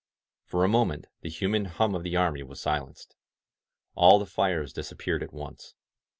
[0.45, 3.15] For a mo ment the human hum of the army was silenced.
[3.93, 5.75] All the fires disappeared at once.